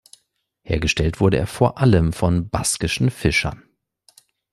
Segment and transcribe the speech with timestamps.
[0.63, 3.61] Hergestellt wurde er vor allem von baskischen Fischern.